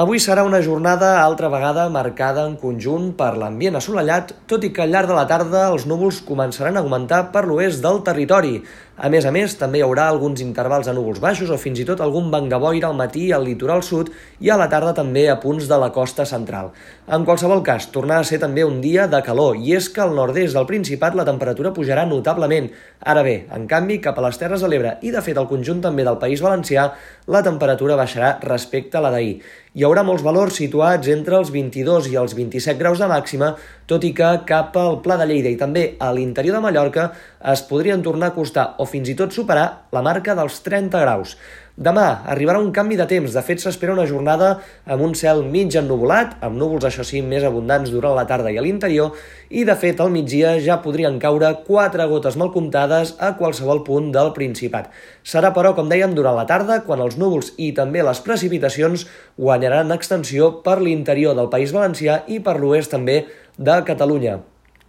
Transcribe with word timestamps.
Avui 0.00 0.16
serà 0.24 0.40
una 0.48 0.62
jornada 0.64 1.08
altra 1.20 1.50
vegada 1.52 1.82
marcada 1.92 2.46
en 2.48 2.54
conjunt 2.56 3.10
per 3.18 3.34
l'ambient 3.36 3.76
assolellat, 3.76 4.30
tot 4.48 4.62
i 4.64 4.70
que 4.72 4.80
al 4.86 4.94
llarg 4.94 5.10
de 5.10 5.18
la 5.18 5.26
tarda 5.28 5.66
els 5.68 5.84
núvols 5.84 6.22
començaran 6.24 6.78
a 6.78 6.80
augmentar 6.80 7.26
per 7.34 7.42
l'oest 7.44 7.84
del 7.84 8.00
territori. 8.06 8.62
A 8.96 9.08
més 9.12 9.24
a 9.28 9.32
més, 9.32 9.52
també 9.60 9.80
hi 9.80 9.84
haurà 9.84 10.06
alguns 10.08 10.40
intervals 10.44 10.88
de 10.88 10.94
núvols 10.96 11.20
baixos 11.20 11.52
o 11.52 11.58
fins 11.60 11.80
i 11.80 11.84
tot 11.88 12.00
algun 12.00 12.30
banc 12.32 12.48
de 12.48 12.58
boira 12.60 12.88
al 12.88 12.96
matí 12.96 13.26
al 13.32 13.44
litoral 13.44 13.84
sud 13.84 14.08
i 14.40 14.48
a 14.52 14.56
la 14.60 14.68
tarda 14.72 14.94
també 14.96 15.26
a 15.28 15.38
punts 15.40 15.68
de 15.68 15.78
la 15.80 15.90
costa 15.92 16.24
central. 16.28 16.70
En 17.08 17.24
qualsevol 17.28 17.60
cas, 17.66 17.90
tornarà 17.92 18.24
a 18.24 18.28
ser 18.28 18.38
també 18.40 18.64
un 18.64 18.80
dia 18.80 19.06
de 19.12 19.20
calor 19.24 19.56
i 19.60 19.76
és 19.76 19.88
que 19.92 20.04
al 20.04 20.16
nord-est 20.16 20.56
del 20.56 20.68
Principat 20.68 21.16
la 21.18 21.28
temperatura 21.28 21.72
pujarà 21.76 22.06
notablement. 22.08 22.70
Ara 23.00 23.24
bé, 23.24 23.42
en 23.52 23.68
canvi, 23.68 24.00
cap 24.00 24.16
a 24.16 24.24
les 24.28 24.40
Terres 24.40 24.64
de 24.64 24.72
l'Ebre 24.72 24.96
i 25.02 25.12
de 25.12 25.24
fet 25.24 25.40
al 25.40 25.48
conjunt 25.52 25.84
també 25.84 26.04
del 26.04 26.20
País 26.20 26.44
Valencià, 26.44 26.92
la 27.28 27.42
temperatura 27.42 27.96
baixarà 27.96 28.38
respecte 28.44 29.00
a 29.00 29.04
la 29.04 29.12
d'ahir. 29.12 29.40
Hi 29.82 29.86
haurà 29.88 30.04
molts 30.06 30.22
valors 30.22 30.54
situats 30.60 31.08
entre 31.10 31.34
els 31.40 31.48
22 31.50 32.04
i 32.12 32.12
els 32.20 32.36
27 32.38 32.78
graus 32.78 33.00
de 33.02 33.08
màxima, 33.10 33.48
tot 33.90 34.04
i 34.06 34.12
que 34.14 34.28
cap 34.46 34.76
al 34.78 35.00
Pla 35.02 35.16
de 35.18 35.26
Lleida 35.26 35.50
i 35.50 35.58
també 35.58 35.82
a 35.98 36.12
l'interior 36.14 36.54
de 36.54 36.60
Mallorca 36.62 37.08
es 37.50 37.64
podrien 37.66 38.04
tornar 38.06 38.28
a 38.30 38.34
costar 38.36 38.68
o 38.78 38.86
fins 38.86 39.10
i 39.10 39.16
tot 39.18 39.34
superar 39.34 39.66
la 39.90 40.04
marca 40.06 40.38
dels 40.38 40.60
30 40.62 41.02
graus. 41.02 41.34
Demà 41.76 42.20
arribarà 42.28 42.58
un 42.60 42.68
canvi 42.70 42.98
de 43.00 43.06
temps. 43.08 43.32
De 43.32 43.40
fet, 43.40 43.62
s'espera 43.62 43.94
una 43.94 44.04
jornada 44.04 44.58
amb 44.84 45.06
un 45.06 45.14
cel 45.16 45.40
mig 45.48 45.72
ennuvolat, 45.80 46.34
amb 46.44 46.58
núvols, 46.60 46.84
això 46.84 47.00
sí, 47.00 47.22
més 47.24 47.46
abundants 47.48 47.88
durant 47.88 48.12
la 48.12 48.26
tarda 48.28 48.52
i 48.52 48.58
a 48.60 48.64
l'interior, 48.64 49.16
i 49.48 49.64
de 49.64 49.76
fet, 49.80 50.00
al 50.00 50.12
migdia 50.12 50.58
ja 50.60 50.82
podrien 50.84 51.16
caure 51.22 51.54
quatre 51.64 52.04
gotes 52.12 52.36
mal 52.36 52.52
comptades 52.52 53.14
a 53.16 53.32
qualsevol 53.40 53.80
punt 53.88 54.12
del 54.12 54.34
Principat. 54.36 54.92
Serà, 55.24 55.54
però, 55.56 55.72
com 55.72 55.88
dèiem, 55.88 56.12
durant 56.12 56.36
la 56.36 56.44
tarda, 56.44 56.82
quan 56.84 57.00
els 57.00 57.16
núvols 57.16 57.54
i 57.56 57.72
també 57.72 58.04
les 58.04 58.20
precipitacions 58.20 59.08
guanyaran 59.40 59.96
extensió 59.96 60.58
per 60.60 60.82
l'interior 60.84 61.32
del 61.38 61.48
País 61.48 61.72
Valencià 61.72 62.20
i 62.28 62.42
per 62.44 62.58
l'oest 62.60 62.92
també 62.92 63.22
de 63.56 63.82
Catalunya 63.88 64.42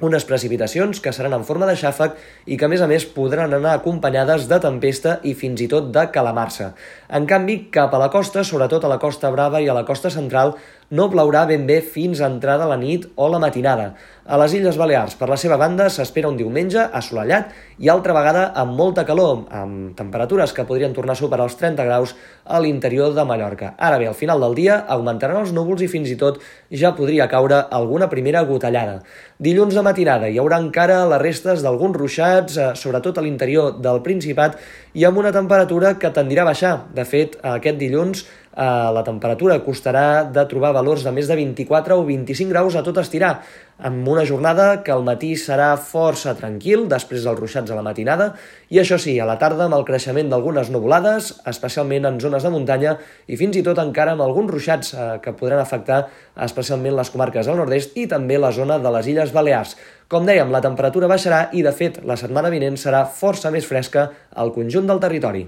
unes 0.00 0.24
precipitacions 0.24 1.00
que 1.02 1.12
seran 1.12 1.34
en 1.34 1.44
forma 1.44 1.66
de 1.66 1.74
xàfec 1.78 2.14
i 2.46 2.56
que, 2.56 2.66
a 2.66 2.70
més 2.70 2.82
a 2.84 2.88
més, 2.90 3.06
podran 3.10 3.54
anar 3.54 3.74
acompanyades 3.74 4.46
de 4.50 4.60
tempesta 4.62 5.18
i 5.26 5.34
fins 5.34 5.62
i 5.64 5.68
tot 5.70 5.90
de 5.94 6.04
calamarsa. 6.14 6.72
En 7.10 7.26
canvi, 7.26 7.64
cap 7.74 7.94
a 7.94 8.02
la 8.02 8.10
costa, 8.14 8.44
sobretot 8.44 8.84
a 8.84 8.92
la 8.92 9.00
Costa 9.02 9.30
Brava 9.34 9.60
i 9.60 9.68
a 9.68 9.74
la 9.74 9.86
costa 9.88 10.10
central, 10.14 10.54
no 10.90 11.10
plaurà 11.12 11.44
ben 11.48 11.66
bé 11.68 11.80
fins 11.84 12.20
a 12.20 12.28
entrada 12.30 12.66
la 12.68 12.78
nit 12.80 13.04
o 13.16 13.28
la 13.28 13.40
matinada. 13.42 13.92
A 14.28 14.36
les 14.40 14.54
Illes 14.58 14.76
Balears, 14.76 15.14
per 15.16 15.28
la 15.28 15.36
seva 15.40 15.56
banda, 15.60 15.86
s'espera 15.88 16.28
un 16.28 16.36
diumenge 16.36 16.80
assolellat 16.80 17.52
i 17.80 17.88
altra 17.88 18.12
vegada 18.12 18.42
amb 18.60 18.74
molta 18.76 19.04
calor, 19.08 19.46
amb 19.52 19.94
temperatures 19.96 20.52
que 20.52 20.66
podrien 20.68 20.92
tornar 20.96 21.14
a 21.16 21.20
superar 21.20 21.46
els 21.48 21.56
30 21.60 21.86
graus 21.88 22.14
a 22.44 22.60
l'interior 22.60 23.14
de 23.16 23.24
Mallorca. 23.24 23.74
Ara 23.78 23.96
bé, 24.00 24.08
al 24.08 24.16
final 24.16 24.40
del 24.44 24.56
dia 24.56 24.82
augmentaran 24.96 25.40
els 25.40 25.54
núvols 25.56 25.84
i 25.84 25.88
fins 25.92 26.12
i 26.12 26.18
tot 26.20 26.42
ja 26.68 26.92
podria 26.96 27.28
caure 27.28 27.62
alguna 27.72 28.10
primera 28.12 28.44
gotellada. 28.48 28.98
Dilluns 29.38 29.76
de 29.76 29.84
matinada 29.84 30.28
hi 30.28 30.40
haurà 30.40 30.60
encara 30.60 31.04
les 31.08 31.22
restes 31.24 31.64
d'alguns 31.64 31.96
ruixats, 31.96 32.56
eh, 32.56 32.72
sobretot 32.76 33.16
a 33.16 33.24
l'interior 33.24 33.78
del 33.80 34.02
Principat, 34.04 34.60
i 34.92 35.04
amb 35.08 35.20
una 35.20 35.32
temperatura 35.32 35.96
que 35.98 36.12
tendirà 36.12 36.44
a 36.44 36.52
baixar. 36.52 36.74
De 36.92 37.04
fet, 37.08 37.36
aquest 37.42 37.80
dilluns 37.80 38.26
eh, 38.58 38.90
la 38.94 39.04
temperatura 39.06 39.60
costarà 39.62 40.24
de 40.34 40.44
trobar 40.50 40.74
valors 40.74 41.04
de 41.06 41.12
més 41.14 41.30
de 41.30 41.36
24 41.38 41.96
o 41.96 42.04
25 42.06 42.50
graus 42.50 42.76
a 42.76 42.82
tot 42.86 42.98
estirar, 42.98 43.38
amb 43.78 44.08
una 44.10 44.24
jornada 44.26 44.82
que 44.82 44.90
al 44.90 45.04
matí 45.06 45.36
serà 45.38 45.70
força 45.78 46.34
tranquil, 46.34 46.88
després 46.90 47.22
dels 47.22 47.38
ruixats 47.38 47.70
a 47.70 47.76
la 47.78 47.84
matinada, 47.86 48.32
i 48.74 48.80
això 48.82 48.98
sí, 48.98 49.14
a 49.22 49.28
la 49.28 49.38
tarda 49.38 49.68
amb 49.68 49.78
el 49.78 49.86
creixement 49.86 50.32
d'algunes 50.32 50.72
nuvolades, 50.74 51.30
especialment 51.46 52.08
en 52.10 52.18
zones 52.20 52.42
de 52.42 52.50
muntanya, 52.50 52.96
i 53.30 53.38
fins 53.38 53.60
i 53.60 53.62
tot 53.66 53.78
encara 53.78 54.16
amb 54.16 54.26
alguns 54.26 54.50
ruixats 54.50 54.94
eh, 54.94 55.06
que 55.22 55.36
podran 55.38 55.62
afectar 55.62 56.08
especialment 56.48 56.98
les 56.98 57.12
comarques 57.14 57.46
del 57.46 57.60
nord-est 57.62 57.94
i 57.98 58.08
també 58.10 58.40
la 58.42 58.50
zona 58.54 58.80
de 58.82 58.92
les 58.98 59.12
Illes 59.14 59.34
Balears. 59.34 59.76
Com 60.10 60.26
dèiem, 60.26 60.50
la 60.50 60.64
temperatura 60.64 61.10
baixarà 61.10 61.46
i, 61.52 61.62
de 61.62 61.74
fet, 61.76 62.02
la 62.02 62.18
setmana 62.18 62.50
vinent 62.50 62.80
serà 62.80 63.04
força 63.06 63.54
més 63.54 63.68
fresca 63.68 64.08
al 64.34 64.54
conjunt 64.56 64.88
del 64.90 65.02
territori. 65.04 65.46